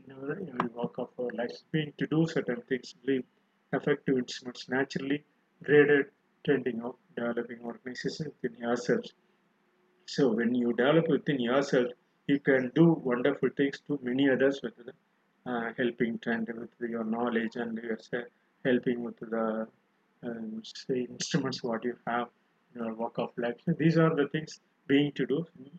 in 0.00 0.12
our 0.14 0.32
every 0.32 0.68
walk 0.74 0.94
of 0.98 1.08
our 1.18 1.32
lives 1.40 1.64
being 1.72 1.92
to 1.98 2.06
do 2.06 2.26
certain 2.26 2.62
things 2.68 2.94
live 3.06 3.24
effective 3.72 4.18
instruments 4.18 4.68
naturally 4.68 5.24
graded 5.64 6.06
trending 6.44 6.80
of 6.82 6.94
developing 7.16 7.60
organizations 7.72 8.28
within 8.42 8.58
yourselves 8.66 9.12
so 10.06 10.28
when 10.32 10.54
you 10.54 10.72
develop 10.72 11.08
within 11.08 11.40
yourself, 11.40 11.86
you 12.26 12.38
can 12.38 12.70
do 12.74 12.92
wonderful 12.92 13.48
things 13.56 13.80
to 13.86 13.98
many 14.02 14.28
others 14.28 14.60
with 14.62 14.74
the 14.76 14.92
uh, 15.50 15.72
helping 15.76 16.18
trend 16.18 16.48
with 16.48 16.90
your 16.90 17.04
knowledge 17.04 17.56
and 17.56 17.78
your 17.78 17.98
say, 17.98 18.24
helping 18.64 19.02
with 19.02 19.18
the 19.20 19.66
um, 20.22 20.62
instruments 20.88 21.62
what 21.62 21.84
you 21.84 21.96
have 22.06 22.28
in 22.74 22.84
your 22.84 22.94
work 22.94 23.18
of 23.18 23.30
life. 23.36 23.56
So 23.64 23.72
these 23.72 23.96
are 23.96 24.14
the 24.14 24.28
things 24.28 24.60
being 24.86 25.12
to 25.12 25.26
do 25.26 25.46
in 25.58 25.70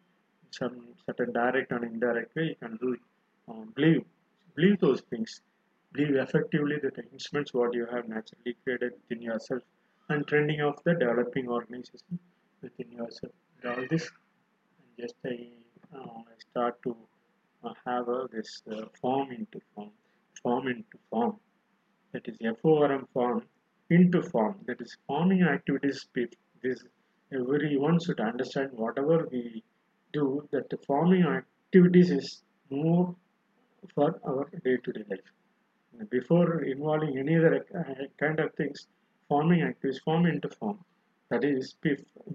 some 0.54 0.76
certain 1.06 1.34
direct 1.34 1.72
and 1.72 1.84
indirect 1.84 2.36
way. 2.36 2.46
You 2.50 2.56
can 2.62 2.78
do 2.78 2.94
it. 2.94 3.00
Um, 3.48 3.74
believe 3.76 4.04
believe 4.56 4.80
those 4.80 5.02
things. 5.10 5.42
Believe 5.94 6.16
effectively 6.16 6.78
that 6.84 6.96
the 6.96 7.06
instruments 7.12 7.54
what 7.54 7.74
you 7.74 7.86
have 7.94 8.08
naturally 8.08 8.56
created 8.64 8.94
within 9.02 9.22
yourself 9.22 9.62
and 10.10 10.26
trending 10.28 10.62
of 10.62 10.80
the 10.86 10.94
developing 10.94 11.48
organization 11.48 12.20
within 12.62 12.92
yourself. 12.92 13.34
and 13.62 13.72
All 13.72 13.86
this 13.90 14.10
just 15.00 15.16
I, 15.26 15.50
uh, 15.96 16.22
start 16.50 16.82
to 16.84 16.96
uh, 17.64 17.74
have 17.86 18.10
uh, 18.10 18.28
this 18.32 18.64
form 19.02 19.32
into 19.32 19.60
farm, 19.76 19.92
form 20.42 20.68
into 20.68 20.98
farm. 21.10 21.38
That 22.12 22.28
is 22.28 22.38
FORM 22.62 23.08
form 23.14 23.44
into 23.90 24.22
farm. 24.22 24.56
That 24.68 24.82
is 24.82 24.96
forming 25.08 25.44
activities. 25.44 26.06
This 26.62 26.84
everyone 27.32 28.00
should 28.00 28.20
understand 28.20 28.70
whatever 28.74 29.28
we 29.32 29.64
do. 30.14 30.48
That 30.52 30.70
the 30.70 30.78
forming 30.88 31.24
activities 31.24 32.12
is 32.12 32.42
more 32.70 33.16
for 33.94 34.20
our 34.26 34.50
day-to-day 34.64 35.04
life. 35.10 36.10
Before 36.10 36.64
involving 36.64 37.18
any 37.18 37.38
other 37.38 37.66
uh, 37.78 38.06
kind 38.20 38.40
of 38.40 38.54
things, 38.56 38.88
forming 39.28 39.62
activities 39.62 40.02
form 40.04 40.26
into 40.26 40.50
farm. 40.50 40.80
That 41.30 41.44
is, 41.44 41.76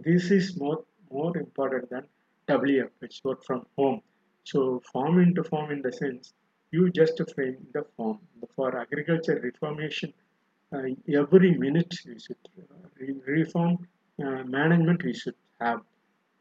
this 0.05 0.31
is 0.31 0.57
more 0.57 0.85
more 1.11 1.37
important 1.39 1.89
than 1.91 2.05
WF, 2.49 2.91
which 2.99 3.21
work 3.25 3.45
from 3.45 3.65
home. 3.77 4.01
So 4.45 4.83
form 4.93 5.21
into 5.21 5.45
farm 5.45 5.71
in 5.71 5.83
the 5.83 5.93
sense 5.93 6.35
you 6.71 6.91
just 6.91 7.21
frame 7.35 7.57
the 7.73 7.85
form. 7.97 8.19
For 8.55 8.77
agriculture 8.77 9.41
reformation, 9.43 10.13
uh, 10.73 10.83
every 11.09 11.57
minute 11.57 11.95
we 12.07 12.19
should 12.19 12.37
uh, 12.59 13.15
reform 13.27 13.87
uh, 14.23 14.43
management 14.45 15.03
we 15.05 15.15
should 15.15 15.35
have 15.61 15.81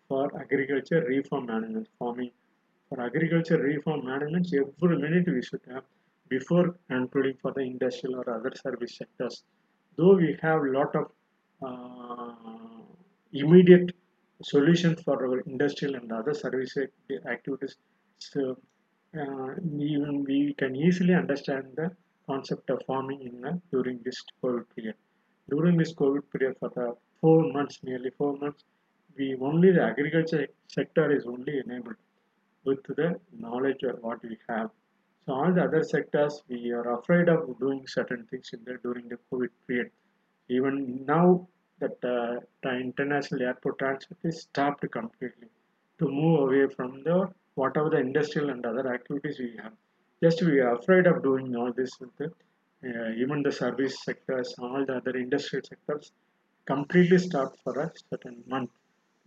for 0.07 0.25
agriculture 0.39 1.03
reform 1.15 1.45
management 1.45 1.87
farming 1.99 2.31
for 2.89 3.01
agriculture 3.09 3.59
reform 3.71 4.05
management 4.05 4.47
every 4.61 4.97
minute 5.05 5.27
we 5.37 5.43
should 5.49 5.65
have 5.73 5.83
before 6.29 6.65
including 6.89 7.35
for 7.41 7.51
the 7.57 7.61
industrial 7.73 8.15
or 8.21 8.25
other 8.37 8.53
service 8.63 8.95
sectors 9.01 9.43
though 9.97 10.15
we 10.15 10.37
have 10.41 10.61
a 10.61 10.71
lot 10.79 10.95
of 11.01 11.05
uh, 11.67 12.33
immediate 13.33 13.91
solutions 14.43 15.01
for 15.01 15.25
our 15.25 15.39
industrial 15.41 15.95
and 15.95 16.11
other 16.11 16.33
service 16.33 16.77
activities. 17.29 17.75
So 18.19 18.57
uh, 19.17 19.53
even 19.79 20.23
we 20.27 20.53
can 20.57 20.75
easily 20.75 21.13
understand 21.13 21.65
the 21.75 21.91
concept 22.27 22.69
of 22.69 22.81
farming 22.85 23.21
in 23.21 23.61
during 23.71 23.99
this 24.03 24.23
COVID 24.43 24.65
period. 24.75 24.95
During 25.49 25.77
this 25.77 25.93
COVID 25.93 26.23
period 26.31 26.57
for 26.59 26.69
the 26.69 26.95
four 27.21 27.51
months, 27.51 27.79
nearly 27.83 28.11
four 28.17 28.37
months, 28.37 28.63
we 29.17 29.35
only 29.41 29.71
the 29.71 29.83
agriculture 29.83 30.47
sector 30.67 31.11
is 31.11 31.25
only 31.25 31.59
enabled 31.65 31.95
with 32.63 32.83
the 32.83 33.19
knowledge 33.37 33.83
of 33.83 33.97
what 34.01 34.21
we 34.23 34.37
have. 34.49 34.69
So 35.25 35.33
all 35.33 35.53
the 35.53 35.63
other 35.63 35.83
sectors, 35.83 36.41
we 36.47 36.71
are 36.71 36.99
afraid 36.99 37.27
of 37.29 37.59
doing 37.59 37.85
certain 37.87 38.25
things 38.29 38.51
in 38.53 38.59
there 38.65 38.77
during 38.77 39.09
the 39.09 39.17
COVID 39.31 39.49
period. 39.67 39.91
Even 40.49 41.05
now, 41.05 41.47
that 41.79 41.97
uh, 42.03 42.39
the 42.63 42.71
international 42.79 43.41
airport 43.41 43.77
transport 43.79 44.19
is 44.23 44.41
stopped 44.41 44.89
completely 44.91 45.47
to 45.99 46.07
move 46.07 46.39
away 46.41 46.67
from 46.75 47.03
the 47.03 47.29
whatever 47.55 47.89
the 47.89 47.97
industrial 47.97 48.49
and 48.49 48.65
other 48.65 48.93
activities 48.93 49.39
we 49.39 49.51
have. 49.61 49.73
Just 50.23 50.41
we 50.41 50.59
are 50.59 50.75
afraid 50.75 51.07
of 51.07 51.23
doing 51.23 51.55
all 51.55 51.71
this 51.73 51.91
with 51.99 52.15
the, 52.17 52.27
uh, 52.87 53.11
even 53.15 53.43
the 53.43 53.51
service 53.51 54.03
sectors, 54.03 54.53
all 54.59 54.85
the 54.85 54.95
other 54.97 55.15
industrial 55.17 55.63
sectors 55.63 56.11
completely 56.65 57.17
stopped 57.17 57.59
for 57.63 57.79
a 57.79 57.91
certain 58.09 58.43
month. 58.47 58.69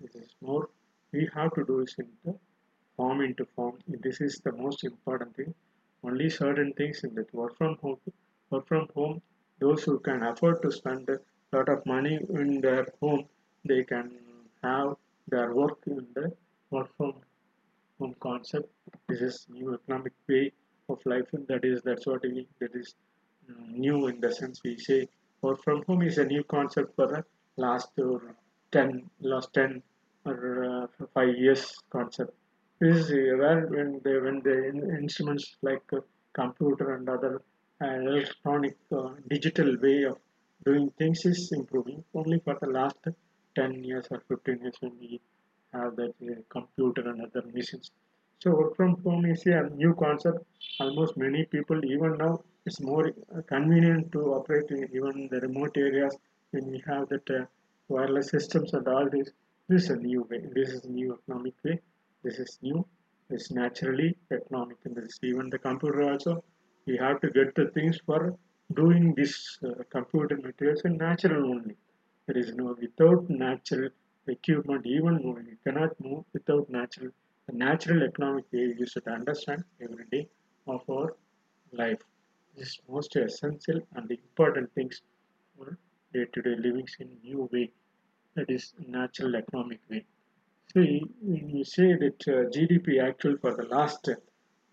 This 0.00 0.14
is 0.14 0.30
more 0.40 0.68
we 1.12 1.28
have 1.34 1.54
to 1.54 1.64
do 1.64 1.80
is 1.80 1.94
in 1.98 2.08
the 2.24 2.34
form 2.96 3.20
into 3.20 3.44
farm. 3.56 3.78
This 3.86 4.20
is 4.20 4.40
the 4.40 4.52
most 4.52 4.84
important 4.84 5.36
thing. 5.36 5.54
Only 6.02 6.30
certain 6.30 6.72
things 6.72 7.04
in 7.04 7.14
that 7.16 7.32
work 7.34 7.56
from 7.56 7.76
home, 7.76 7.98
work 8.50 8.66
from 8.66 8.88
home. 8.94 9.22
Those 9.58 9.84
who 9.84 9.98
can 10.00 10.22
afford 10.22 10.62
to 10.62 10.72
spend 10.72 11.08
a 11.10 11.20
lot 11.52 11.68
of 11.68 11.84
money 11.84 12.18
in 12.30 12.60
their 12.60 12.86
home 13.00 13.26
they 13.64 13.84
can 13.84 14.10
have 14.62 14.96
their 15.28 15.54
work 15.54 15.78
in 15.86 16.06
the 16.14 16.32
work 16.70 16.88
from 16.96 17.14
home 17.98 18.14
concept 18.20 18.68
this 19.08 19.20
is 19.20 19.46
new 19.50 19.74
economic 19.74 20.12
way 20.28 20.52
of 20.88 20.98
life 21.04 21.28
that 21.48 21.64
is 21.64 21.82
that's 21.82 22.06
what 22.06 22.22
we 22.22 22.46
that 22.60 22.74
is 22.74 22.94
new 23.86 24.06
in 24.06 24.20
the 24.20 24.32
sense 24.32 24.60
we 24.64 24.76
say 24.78 25.00
work 25.42 25.62
from 25.62 25.82
home 25.88 26.02
is 26.02 26.18
a 26.18 26.24
new 26.24 26.44
concept 26.44 26.94
for 26.96 27.06
the 27.14 27.22
last 27.56 27.90
uh, 27.98 28.18
10 28.72 29.10
last 29.20 29.52
10 29.54 29.82
or 30.26 30.64
uh, 30.64 31.06
5 31.14 31.36
years 31.36 31.62
concept. 31.90 32.32
This 32.80 32.96
is 32.96 33.38
where 33.40 33.66
when 33.74 34.00
they 34.04 34.16
when 34.24 34.40
the 34.48 34.56
instruments 35.00 35.46
like 35.68 35.86
uh, 35.92 36.00
computer 36.32 36.94
and 36.94 37.08
other 37.08 37.42
electronic 37.80 38.76
uh, 38.92 39.10
digital 39.28 39.76
way 39.84 40.04
of 40.04 40.18
doing 40.64 40.90
things 40.98 41.24
is 41.24 41.52
improving. 41.52 42.04
Only 42.14 42.38
for 42.40 42.56
the 42.60 42.70
last 42.78 43.02
10 43.54 43.84
years 43.84 44.06
or 44.10 44.20
15 44.28 44.60
years 44.62 44.76
when 44.80 44.92
we 45.00 45.20
have 45.72 45.96
that 45.96 46.14
uh, 46.22 46.34
computer 46.48 47.08
and 47.10 47.20
other 47.26 47.44
machines. 47.54 47.90
So 48.42 48.52
work 48.52 48.76
from 48.76 49.02
home 49.02 49.26
is 49.26 49.44
a 49.46 49.68
new 49.82 49.94
concept. 49.94 50.38
Almost 50.80 51.16
many 51.16 51.44
people 51.44 51.84
even 51.84 52.18
now 52.18 52.42
it's 52.66 52.80
more 52.80 53.12
convenient 53.46 54.12
to 54.12 54.20
operate 54.34 54.70
in 54.70 54.84
even 54.94 55.28
the 55.30 55.40
remote 55.40 55.76
areas 55.76 56.14
when 56.50 56.70
we 56.70 56.82
have 56.86 57.08
that 57.08 57.28
uh, 57.30 57.44
wireless 57.94 58.30
systems 58.36 58.72
and 58.78 58.86
all 58.94 59.08
this 59.16 59.28
this 59.68 59.84
is 59.84 59.90
a 59.96 60.00
new 60.08 60.22
way 60.30 60.40
this 60.58 60.70
is 60.76 60.84
a 60.90 60.92
new 61.00 61.10
economic 61.18 61.56
way 61.64 61.76
this 62.24 62.38
is 62.44 62.58
new 62.68 62.78
it's 63.34 63.50
naturally 63.62 64.10
economic 64.38 64.78
and 64.84 64.96
this 64.96 65.18
even 65.30 65.48
the 65.54 65.62
computer 65.68 66.02
also 66.10 66.34
we 66.86 66.96
have 66.96 67.20
to 67.24 67.30
get 67.38 67.54
the 67.54 67.66
things 67.76 67.98
for 68.06 68.20
doing 68.74 69.14
this 69.14 69.58
uh, 69.64 69.82
computer 69.90 70.36
materials 70.36 70.82
in 70.84 70.96
natural 70.96 71.50
only. 71.50 71.76
There 72.26 72.38
is 72.38 72.52
no 72.54 72.76
without 72.80 73.28
natural 73.28 73.90
equipment, 74.28 74.86
even 74.86 75.20
moving. 75.24 75.46
You 75.46 75.58
cannot 75.64 75.98
move 76.00 76.24
without 76.32 76.70
natural. 76.70 77.10
The 77.48 77.56
natural 77.56 78.02
economic 78.04 78.44
way 78.52 78.74
you 78.78 78.86
should 78.86 79.08
understand 79.08 79.64
every 79.80 80.06
day 80.12 80.28
of 80.66 80.82
our 80.88 81.16
life. 81.72 82.00
This 82.56 82.68
is 82.68 82.80
most 82.88 83.16
essential 83.16 83.80
and 83.94 84.10
important 84.10 84.72
things 84.74 85.02
for 85.56 85.76
day-to-day 86.14 86.56
living 86.56 86.88
in 87.00 87.08
new 87.22 87.48
way. 87.52 87.72
That 88.34 88.50
is 88.50 88.72
natural 88.86 89.36
economic 89.36 89.80
way. 89.90 90.04
See, 90.72 91.02
when 91.20 91.48
you 91.50 91.64
say 91.64 91.94
that 91.94 92.28
uh, 92.28 92.48
GDP 92.54 93.02
actual 93.02 93.36
for 93.38 93.54
the 93.56 93.64
last 93.64 94.08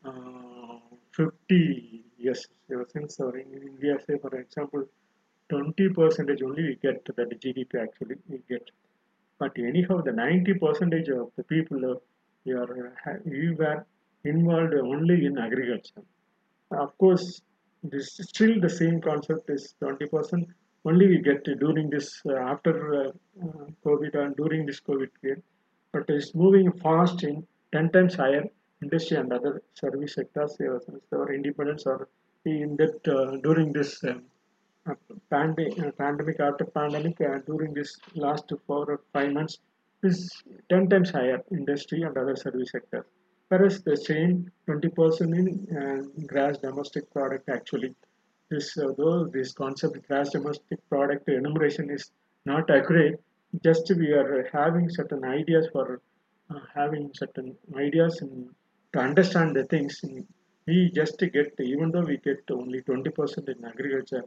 uh, 0.05 0.79
50 1.11 2.03
yes 2.17 2.45
since 2.93 3.19
or 3.19 3.31
in 3.37 3.49
india 3.69 3.93
say 4.05 4.15
for 4.23 4.31
example 4.41 4.83
20 5.49 5.89
percentage 5.97 6.41
only 6.47 6.63
we 6.69 6.75
get 6.85 6.99
that 7.17 7.29
gdp 7.43 7.81
actually 7.85 8.17
we 8.27 8.39
get. 8.49 8.69
But 9.39 9.53
anyhow 9.57 10.01
the 10.01 10.11
90 10.11 10.53
percentage 10.55 11.09
of 11.09 11.31
the 11.37 11.43
people 11.43 12.01
we 12.45 12.53
are 12.53 12.93
we 13.25 13.53
were 13.53 13.85
involved 14.23 14.73
only 14.73 15.25
in 15.25 15.37
agriculture. 15.37 16.03
Of 16.71 16.97
course 16.97 17.41
this 17.83 18.07
still 18.29 18.59
the 18.59 18.69
same 18.81 18.99
concept 19.01 19.49
is 19.49 19.73
20 19.79 20.07
percent 20.07 20.47
only 20.87 21.07
we 21.13 21.19
get 21.29 21.43
during 21.65 21.89
this 21.95 22.09
uh, 22.31 22.37
after 22.53 22.73
uh, 23.01 23.11
covid 23.85 24.13
and 24.23 24.35
during 24.41 24.65
this 24.69 24.81
covid 24.89 25.11
period 25.21 25.41
but 25.93 26.05
it's 26.15 26.31
moving 26.43 26.69
fast 26.85 27.23
in 27.29 27.35
10 27.73 27.91
times 27.95 28.15
higher 28.21 28.45
industry 28.83 29.17
and 29.21 29.31
other 29.37 29.53
service 29.81 30.13
sectors 30.17 30.55
or 31.19 31.25
independence 31.37 31.85
or 31.93 31.99
in 32.45 32.75
that 32.81 33.07
uh, 33.07 33.37
during 33.45 33.73
this 33.73 33.91
uh, 34.03 34.13
pandemic, 35.29 36.39
uh, 36.39 36.43
after 36.49 36.65
pandemic 36.65 37.19
uh, 37.21 37.39
during 37.45 37.73
this 37.73 37.97
last 38.15 38.51
four 38.65 38.85
or 38.91 39.01
five 39.13 39.31
months 39.33 39.59
is 40.03 40.31
10 40.69 40.89
times 40.89 41.09
higher 41.09 41.41
industry 41.51 42.03
and 42.03 42.17
other 42.17 42.35
service 42.35 42.71
sectors. 42.71 43.05
Whereas 43.49 43.81
the 43.81 43.97
same 43.97 44.51
20% 44.67 45.21
in 45.39 45.47
uh, 45.77 46.23
gross 46.27 46.57
domestic 46.57 47.11
product 47.11 47.49
actually 47.49 47.95
this 48.49 48.77
uh, 48.77 48.91
though 48.97 49.25
this 49.25 49.51
concept 49.53 50.07
gross 50.07 50.29
domestic 50.31 50.79
product 50.89 51.27
enumeration 51.29 51.89
is 51.89 52.11
not 52.45 52.69
accurate. 52.69 53.19
Just 53.63 53.91
we 53.95 54.11
are 54.11 54.49
having 54.51 54.89
certain 54.89 55.23
ideas 55.25 55.67
for 55.71 56.01
uh, 56.49 56.59
having 56.73 57.11
certain 57.13 57.55
ideas 57.75 58.17
to 58.93 58.99
understand 58.99 59.55
the 59.55 59.65
things. 59.65 60.03
We 60.65 60.91
just 60.93 61.19
get 61.19 61.53
even 61.59 61.91
though 61.91 62.07
we 62.11 62.17
get 62.17 62.43
only 62.51 62.81
20% 62.81 63.49
in 63.49 63.65
agriculture 63.65 64.25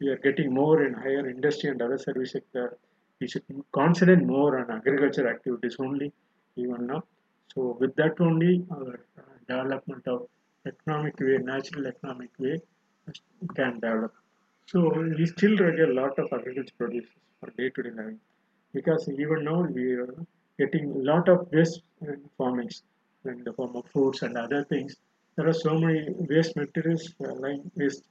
we 0.00 0.08
are 0.08 0.16
getting 0.16 0.52
more 0.52 0.82
in 0.82 0.94
higher 0.94 1.28
industry 1.28 1.70
and 1.70 1.80
other 1.82 1.98
service 1.98 2.32
sector. 2.32 2.78
We 3.20 3.28
should 3.28 3.44
concentrate 3.72 4.22
more 4.22 4.58
on 4.58 4.70
agriculture 4.70 5.28
activities 5.28 5.76
only 5.78 6.12
even 6.56 6.86
now. 6.86 7.02
So 7.54 7.76
with 7.78 7.94
that 7.96 8.18
only 8.20 8.64
our 8.70 9.00
uh, 9.18 9.22
development 9.46 10.08
of 10.08 10.26
economic 10.66 11.20
way 11.20 11.36
natural 11.38 11.86
economic 11.86 12.30
way 12.38 12.58
can 13.56 13.74
develop 13.80 14.12
so 14.72 14.80
we 15.18 15.26
still 15.26 15.56
require 15.56 15.90
a 15.90 15.94
lot 15.94 16.18
of 16.18 16.26
agriculture 16.32 16.76
producers 16.78 17.16
for 17.38 17.50
day-to-day 17.58 17.90
living 17.90 18.20
because 18.72 19.08
even 19.08 19.44
now 19.44 19.62
we 19.62 19.92
are 19.94 20.14
getting 20.58 20.84
a 20.90 21.02
lot 21.10 21.28
of 21.28 21.48
waste 21.52 21.82
in 22.02 22.20
in 23.24 23.44
the 23.44 23.52
form 23.52 23.74
of 23.76 23.84
fruits 23.92 24.22
and 24.22 24.36
other 24.36 24.64
things. 24.64 24.96
There 25.36 25.48
are 25.48 25.58
so 25.66 25.74
many 25.78 26.14
waste 26.30 26.54
materials 26.56 27.14
uh, 27.24 27.34
lying 27.34 27.70
waste. 27.74 28.04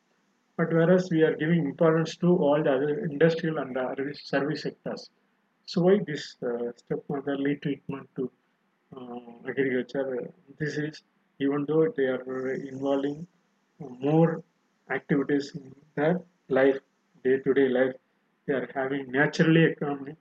But 0.57 0.73
whereas 0.73 1.09
we 1.09 1.23
are 1.23 1.35
giving 1.35 1.65
importance 1.65 2.17
to 2.17 2.35
all 2.45 2.61
the 2.61 2.73
other 2.77 2.99
industrial 3.05 3.59
and 3.59 3.77
other 3.77 4.13
service 4.13 4.63
sectors. 4.63 5.09
So 5.65 5.81
why 5.81 5.99
this 6.05 6.35
uh, 6.43 6.71
stepmotherly 6.75 7.55
treatment 7.57 8.09
to 8.17 8.29
uh, 8.95 9.49
agriculture? 9.49 10.29
This 10.59 10.75
is 10.77 11.03
even 11.39 11.65
though 11.65 11.87
they 11.95 12.07
are 12.15 12.51
involving 12.53 13.25
more 13.79 14.43
activities 14.89 15.51
in 15.55 15.73
their 15.95 16.21
life, 16.49 16.79
day-to-day 17.23 17.69
life, 17.69 17.93
they 18.45 18.53
are 18.53 18.69
having 18.73 19.11
naturally 19.11 19.65
economic 19.65 20.15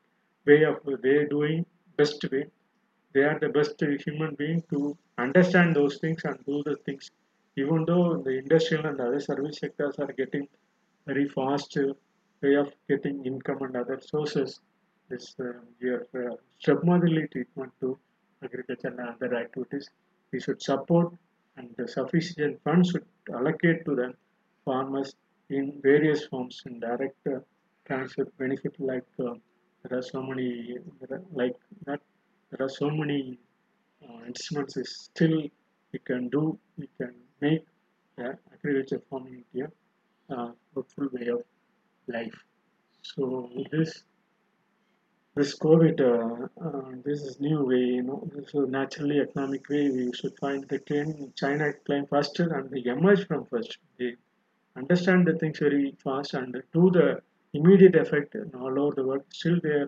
way 0.46 0.62
of 0.64 0.76
they 1.02 1.24
doing 1.26 1.64
best 1.96 2.24
way. 2.32 2.46
They 3.14 3.22
are 3.22 3.38
the 3.38 3.48
best 3.48 3.82
human 4.04 4.34
being 4.34 4.62
to 4.70 4.96
understand 5.16 5.74
those 5.74 5.98
things 5.98 6.24
and 6.24 6.38
do 6.46 6.62
the 6.64 6.76
things. 6.86 7.10
Even 7.56 7.84
though 7.86 8.22
the 8.22 8.38
industrial 8.38 8.86
and 8.86 9.00
other 9.00 9.20
service 9.20 9.58
sectors 9.58 9.96
are 9.98 10.12
getting 10.12 10.46
very 11.06 11.28
fast 11.28 11.76
way 12.42 12.54
of 12.54 12.72
getting 12.88 13.24
income 13.24 13.62
and 13.62 13.76
other 13.76 13.98
sources, 14.00 14.60
this 15.08 15.34
uh, 15.40 15.52
your 15.80 16.06
uh, 16.14 16.36
stepmotherly 16.58 17.26
treatment 17.28 17.72
to 17.80 17.98
agriculture 18.44 18.88
and 18.88 19.00
other 19.00 19.34
activities, 19.34 19.88
we 20.32 20.40
should 20.40 20.62
support 20.62 21.12
and 21.56 21.74
the 21.78 21.88
sufficient 21.88 22.62
funds 22.62 22.90
should 22.90 23.06
allocate 23.34 23.84
to 23.86 23.94
the 23.96 24.12
farmers 24.68 25.10
in 25.58 25.64
various 25.82 26.22
forms 26.30 26.62
in 26.66 26.74
direct 26.80 27.26
uh, 27.34 27.38
transfer 27.86 28.24
benefit 28.42 28.74
like 28.90 29.10
uh, 29.26 29.34
there 29.82 29.98
are 29.98 30.06
so 30.14 30.22
many 30.30 30.78
like 31.40 31.56
that 31.86 32.00
there 32.50 32.62
are 32.66 32.74
so 32.82 32.88
many 33.00 33.20
uh, 34.04 34.20
instruments 34.30 34.76
is 34.82 34.90
still 35.08 35.36
we 35.92 36.00
can 36.10 36.28
do 36.36 36.42
we 36.76 36.88
can 36.98 37.14
make 37.40 37.64
yeah, 38.18 38.34
agriculture 38.52 39.02
farming 39.08 39.38
India 39.46 39.68
uh, 40.34 40.50
fruitful 40.72 41.08
way 41.16 41.28
of 41.36 41.42
life 42.16 42.38
so 43.02 43.24
this 43.72 44.04
this 45.38 45.56
COVID, 45.56 46.00
uh, 46.00 46.48
uh, 46.66 46.90
this 47.04 47.20
is 47.22 47.38
new 47.38 47.64
way, 47.64 47.84
you 47.98 48.02
know, 48.02 48.28
this 48.34 48.46
is 48.52 48.68
naturally 48.68 49.20
economic 49.20 49.68
way. 49.68 49.88
We 49.88 50.12
should 50.12 50.36
find 50.36 50.68
the 50.68 50.80
train. 50.80 51.32
China 51.36 51.72
climb 51.86 52.06
faster 52.06 52.52
and 52.54 52.68
they 52.72 52.90
emerge 52.90 53.24
from 53.28 53.46
first. 53.46 53.78
They 53.98 54.16
understand 54.80 55.26
the 55.26 55.34
things 55.40 55.58
very 55.58 55.94
fast 56.04 56.34
and 56.34 56.62
do 56.72 56.90
the 56.98 57.08
immediate 57.52 57.96
effect 57.96 58.36
all 58.60 58.78
over 58.82 58.94
the 58.98 59.04
world. 59.08 59.24
Still, 59.40 59.58
they 59.62 59.84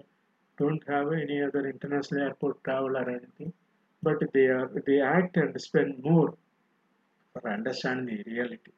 don't 0.59 0.83
have 0.89 1.13
any 1.13 1.43
other 1.43 1.63
international 1.69 2.23
airport 2.27 2.63
travel 2.65 2.97
or 2.97 3.09
anything, 3.09 3.53
but 4.03 4.19
they 4.35 4.47
are 4.57 4.71
they 4.87 5.01
act 5.01 5.37
and 5.37 5.61
spend 5.69 6.03
more 6.11 6.35
for 7.33 7.43
understanding 7.51 8.17
the 8.19 8.31
reality. 8.31 8.73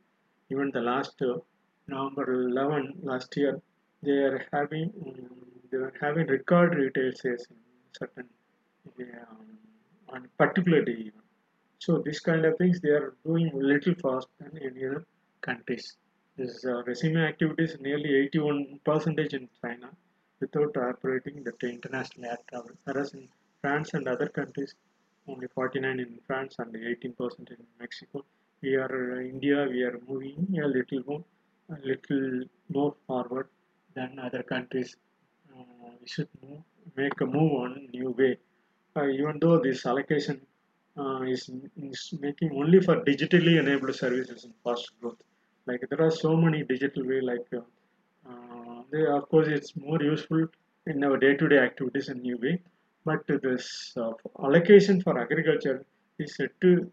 Even 0.51 0.71
the 0.71 0.85
last 0.93 1.21
uh, 1.23 1.39
November 1.89 2.27
11 2.33 2.95
last 3.03 3.37
year, 3.37 3.61
they 4.03 4.19
are 4.29 4.45
having 4.53 4.93
um, 5.07 5.31
they 5.71 5.79
were 5.79 5.95
having 6.01 6.27
record 6.27 6.75
retail 6.83 7.11
sales 7.23 7.47
in 7.51 7.57
certain 7.99 8.29
um, 9.01 9.47
on 10.13 10.29
particular 10.39 10.85
day. 10.85 11.11
So 11.79 11.99
this 12.05 12.21
kind 12.21 12.45
of 12.45 12.57
things 12.59 12.81
they 12.81 12.91
are 12.91 13.15
doing 13.25 13.51
little 13.55 13.95
fast 14.03 14.29
than 14.39 14.53
any 14.69 14.87
other 14.87 15.05
countries. 15.41 15.97
This 16.37 16.65
uh, 16.65 16.83
resume 16.85 17.19
activities 17.19 17.77
nearly 17.81 18.15
81 18.15 18.81
percentage 18.85 19.35
in 19.35 19.49
China 19.61 19.91
without 20.41 20.77
operating 20.77 21.45
the 21.45 21.55
international 21.67 22.25
air 22.31 22.39
travel. 22.49 22.73
Whereas 22.85 23.13
in 23.15 23.29
France 23.61 23.95
and 23.95 24.09
other 24.09 24.29
countries, 24.29 24.75
only 25.29 25.47
49 25.49 26.01
in 26.01 26.19
France 26.27 26.57
and 26.59 26.75
18 26.75 27.13
percent 27.13 27.51
in 27.51 27.59
Mexico. 27.79 28.25
We 28.63 28.77
are 28.77 29.17
uh, 29.17 29.21
India. 29.21 29.67
We 29.69 29.83
are 29.83 30.01
moving 30.09 30.59
a 30.63 30.67
little 30.67 31.03
more, 31.07 31.25
a 31.71 31.79
little 31.87 32.45
more 32.69 32.95
forward 33.07 33.49
than 33.95 34.19
other 34.19 34.43
countries 34.43 34.97
uh, 35.55 35.91
we 36.01 36.07
should 36.07 36.29
move, 36.43 36.63
make 36.97 37.21
a 37.21 37.27
move 37.27 37.53
on 37.63 37.89
new 37.93 38.11
way. 38.11 38.39
Uh, 38.97 39.07
even 39.09 39.39
though 39.41 39.59
this 39.59 39.85
allocation 39.87 40.41
uh, 40.99 41.23
is, 41.23 41.51
is 41.77 42.15
making 42.21 42.51
only 42.53 42.81
for 42.81 42.97
digitally 43.05 43.59
enabled 43.59 43.95
services 43.95 44.45
in 44.45 44.53
fast 44.65 44.91
growth. 45.01 45.23
Like 45.67 45.85
there 45.89 46.03
are 46.03 46.11
so 46.11 46.37
many 46.37 46.65
digital 46.65 47.07
way 47.07 47.21
like 47.21 47.47
uh, 47.55 47.61
uh, 48.29 48.83
they, 48.91 49.05
of 49.07 49.29
course 49.29 49.49
it's 49.49 49.77
more 49.77 50.03
useful 50.03 50.47
in 50.87 51.05
our 51.05 51.17
day-to-day 51.17 51.59
activities 51.59 52.09
in 52.09 52.21
new 52.23 52.39
way. 52.39 52.61
But 53.05 53.27
this 53.27 53.93
uh, 53.97 54.13
allocation 54.43 55.01
for 55.03 55.19
agriculture 55.19 55.85
is 56.19 56.39
to 56.61 56.91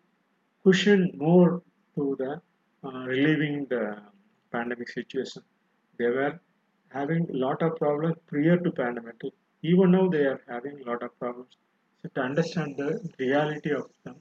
cushion 0.64 1.12
more 1.16 1.62
to 1.96 2.16
the 2.20 2.42
relieving 2.84 3.66
the 3.70 3.98
pandemic 4.52 4.90
situation. 4.90 5.44
They 5.98 6.08
were 6.08 6.40
having 6.90 7.30
a 7.30 7.38
lot 7.38 7.62
of 7.62 7.76
problems 7.78 8.18
prior 8.28 8.58
to 8.58 8.72
pandemic. 8.72 9.22
Even 9.62 9.92
now 9.92 10.08
they 10.08 10.26
are 10.26 10.42
having 10.48 10.80
a 10.82 10.90
lot 10.90 11.04
of 11.04 11.18
problems. 11.20 11.56
So 12.02 12.10
to 12.16 12.22
understand 12.22 12.78
the 12.78 12.90
reality 13.20 13.72
of 13.72 13.90
them. 14.04 14.16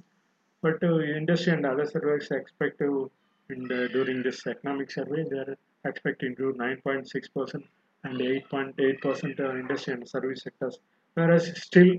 But 0.60 0.82
uh, 0.82 0.98
industry 1.00 1.52
and 1.52 1.64
other 1.64 1.86
surveys 1.86 2.30
expect 2.30 2.80
to, 2.80 3.10
in 3.50 3.64
the, 3.68 3.88
during 3.92 4.22
this 4.22 4.46
economic 4.46 4.90
survey, 4.90 5.24
they 5.30 5.38
are 5.38 5.56
expecting 5.84 6.36
to 6.36 6.52
9.6% 6.52 7.62
and 8.04 8.18
8.8% 8.18 9.40
uh, 9.40 9.58
industry 9.58 9.94
and 9.94 10.08
service 10.08 10.42
sectors. 10.42 10.78
Whereas 11.14 11.52
still 11.60 11.96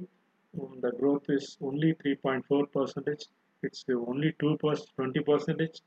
um, 0.60 0.80
the 0.82 0.92
growth 0.92 1.26
is 1.30 1.58
only 1.62 1.94
3.4 2.06 2.72
percentage. 2.72 3.26
It's 3.64 3.84
only 3.90 4.34
2 4.40 4.58
20 4.58 5.20
percentage. 5.22 5.82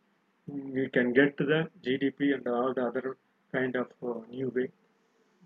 We 0.46 0.88
can 0.88 1.12
get 1.12 1.38
to 1.38 1.44
the 1.44 1.68
GDP 1.84 2.34
and 2.34 2.46
all 2.46 2.74
the 2.74 2.86
other 2.86 3.16
kind 3.52 3.76
of 3.76 3.88
uh, 4.02 4.20
new 4.30 4.52
way 4.54 4.68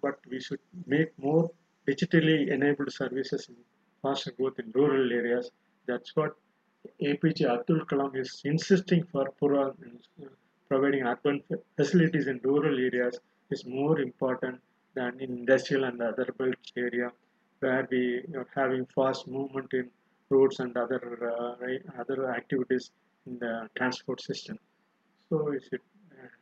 but 0.02 0.18
we 0.30 0.40
should 0.40 0.60
make 0.86 1.10
more 1.18 1.50
digitally 1.88 2.50
enabled 2.56 2.92
services 2.92 3.48
in 3.48 3.56
faster 4.02 4.32
growth 4.36 4.58
in 4.62 4.70
rural 4.80 5.12
areas 5.20 5.50
that's 5.86 6.14
what 6.18 6.32
apj 7.08 7.40
abdul 7.54 7.80
kalam 7.90 8.12
is 8.22 8.30
insisting 8.52 9.02
for 9.12 9.24
Pura 9.38 9.64
providing 10.70 11.02
urban 11.12 11.36
facilities 11.76 12.26
in 12.32 12.38
rural 12.50 12.76
areas 12.88 13.14
is 13.50 13.64
more 13.80 13.96
important 14.00 14.60
than 14.94 15.12
in 15.24 15.30
industrial 15.40 15.84
and 15.84 16.00
other 16.10 16.28
built 16.38 16.72
area 16.86 17.10
where 17.60 17.86
we 17.90 18.02
are 18.38 18.48
having 18.54 18.84
fast 18.96 19.28
movement 19.36 19.72
in 19.80 19.86
roads 20.30 20.58
and 20.64 20.76
other 20.84 21.02
uh, 21.32 22.00
other 22.02 22.18
activities 22.38 22.90
in 23.26 23.38
the 23.44 23.54
transport 23.78 24.20
system 24.30 24.58
so 25.28 25.36
we 25.50 25.58
should 25.68 25.84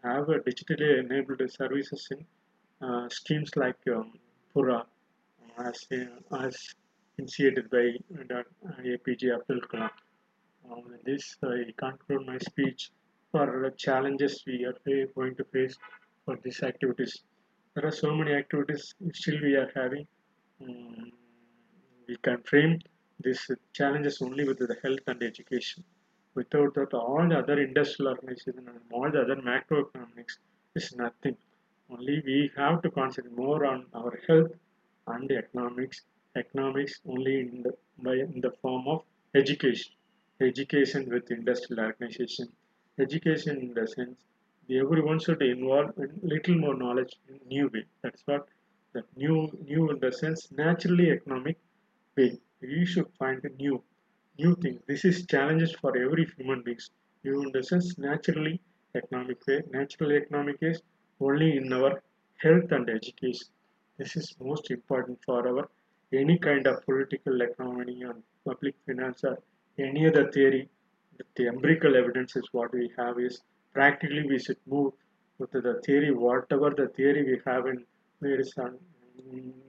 have 0.03 0.29
a 0.29 0.39
digitally 0.49 0.91
enabled 1.03 1.43
services 1.51 2.09
in 2.15 2.25
uh, 2.87 3.09
schemes 3.09 3.51
like 3.57 3.79
um, 3.95 4.13
Pura, 4.53 4.85
uh, 5.59 5.63
as, 5.63 5.87
uh, 5.93 6.37
as 6.45 6.75
initiated 7.19 7.71
by 7.71 7.93
APJ 8.83 9.35
Abdul 9.35 9.61
Kalam. 9.73 9.91
Uh, 10.71 10.77
this 11.05 11.37
I 11.43 11.73
conclude 11.77 12.27
my 12.27 12.39
speech 12.39 12.91
for 13.31 13.47
the 13.65 13.71
challenges 13.77 14.43
we 14.47 14.65
are 14.65 14.77
going 15.15 15.35
to 15.37 15.45
face 15.45 15.77
for 16.25 16.37
these 16.43 16.63
activities. 16.63 17.23
There 17.75 17.87
are 17.87 17.91
so 17.91 18.15
many 18.15 18.33
activities 18.33 18.95
still 19.13 19.41
we 19.43 19.57
are 19.57 19.71
having. 19.75 20.07
Um, 20.63 21.13
we 22.09 22.17
can 22.17 22.39
frame 22.45 22.81
these 23.21 23.51
challenges 23.75 24.23
only 24.23 24.45
with 24.49 24.59
the 24.59 24.77
health 24.83 25.07
and 25.07 25.23
education. 25.23 25.85
Without 26.35 26.75
that, 26.75 26.95
all 26.95 27.29
the 27.29 27.39
other 27.41 27.61
industrial 27.61 28.13
organizations 28.13 28.57
and 28.57 28.81
all 28.91 29.11
the 29.11 29.21
other 29.21 29.37
macroeconomics 29.37 30.39
is 30.75 30.95
nothing. 30.97 31.37
Only 31.91 32.23
we 32.25 32.51
have 32.57 32.81
to 32.83 32.91
concentrate 32.91 33.37
more 33.37 33.67
on 33.67 33.85
our 33.95 34.19
health 34.27 34.53
and 35.09 35.31
economics 35.31 36.01
economics 36.37 37.01
only 37.07 37.41
in 37.41 37.63
the 37.65 37.73
by 37.99 38.15
in 38.15 38.41
the 38.41 38.51
form 38.63 38.89
of 38.89 39.03
education 39.35 39.93
education 40.41 41.09
with 41.11 41.31
industrial 41.31 41.85
organization. 41.85 42.49
Education 42.99 43.59
in 43.61 43.75
the 43.75 43.87
sense 43.87 44.19
everyone 44.71 45.19
should 45.21 45.43
involve 45.43 45.93
in 45.99 46.11
little 46.23 46.57
more 46.57 46.75
knowledge 46.75 47.15
in 47.29 47.39
new 47.47 47.69
way. 47.73 47.85
That's 48.03 48.23
what 48.27 48.47
the 48.93 49.03
new 49.17 49.37
new 49.69 49.91
in 49.91 49.99
the 50.01 50.13
sense 50.13 50.51
naturally 50.53 51.11
economic 51.11 51.59
way. 52.17 52.39
You 52.61 52.87
should 52.87 53.11
find 53.19 53.45
a 53.45 53.51
new 53.63 53.83
new 54.39 54.55
thing. 54.57 54.79
This 54.87 55.05
is 55.05 55.27
challenges 55.27 55.73
for 55.81 55.97
every 55.97 56.27
human 56.37 56.63
beings. 56.63 56.91
New 57.25 57.43
in 57.43 57.53
the 57.53 57.63
sense 57.63 57.99
naturally 57.99 58.61
economic 58.95 59.47
way 59.47 59.63
natural 59.71 60.13
economic 60.13 60.59
is 60.61 60.81
only 61.21 61.57
in 61.57 61.73
our 61.73 62.03
health 62.45 62.73
and 62.73 62.89
education. 62.89 63.49
This 63.99 64.17
is 64.17 64.35
most 64.41 64.71
important 64.71 65.19
for 65.27 65.41
our 65.49 65.69
any 66.13 66.39
kind 66.39 66.67
of 66.67 66.85
political 66.85 67.41
economy 67.43 68.03
and 68.03 68.23
public 68.45 68.75
finance 68.87 69.25
or 69.25 69.39
any 69.79 70.07
other 70.07 70.31
theory 70.31 70.69
the 71.37 71.47
empirical 71.47 71.97
evidence 71.97 72.35
is 72.37 72.47
what 72.53 72.73
we 72.73 72.91
have 72.99 73.19
is 73.19 73.41
practically 73.73 74.25
we 74.27 74.39
should 74.39 74.61
move 74.67 74.93
with 75.39 75.51
the 75.53 75.81
theory 75.87 76.11
whatever 76.13 76.71
the 76.71 76.89
theory 76.97 77.23
we 77.31 77.39
have 77.47 77.67
in 77.67 77.85
various 78.21 78.53
um, 78.59 78.77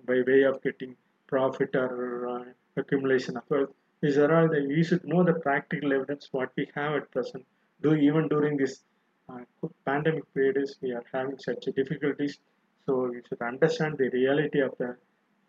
by 0.08 0.22
way 0.28 0.41
of 0.44 0.62
getting 0.62 0.96
profit 1.28 1.76
or 1.76 2.28
uh, 2.34 2.44
accumulation 2.78 3.36
of 3.38 3.44
wealth 3.50 3.74
these 4.02 4.18
are 4.24 4.32
all 4.36 4.48
the 4.48 4.62
we 4.68 4.84
should 4.88 5.06
know 5.12 5.24
the 5.24 5.38
practical 5.46 5.94
evidence 5.98 6.28
what 6.32 6.52
we 6.58 6.65
have 6.76 6.94
at 7.00 7.10
present. 7.12 7.46
Do 7.82 7.96
even 7.96 8.28
during 8.28 8.58
this 8.58 8.84
uh, 9.30 9.39
pandemic 9.86 10.26
period 10.34 10.58
is 10.58 10.76
we 10.82 10.91
are 10.91 11.06
having 11.13 11.38
such 11.39 11.63
difficulties 11.76 12.38
so 12.86 13.10
we 13.13 13.22
should 13.28 13.41
understand 13.41 13.98
the 13.98 14.10
reality 14.10 14.60
of 14.60 14.74
the 14.78 14.96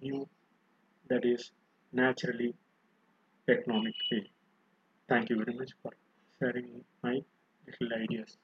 new 0.01 0.29
that 1.09 1.25
is 1.25 1.51
naturally 1.93 2.55
economic 3.49 3.95
way 4.11 4.23
thank 5.09 5.31
you 5.31 5.37
very 5.43 5.55
much 5.59 5.73
for 5.83 5.93
sharing 6.39 6.85
my 7.03 7.15
little 7.67 7.97
ideas 8.03 8.37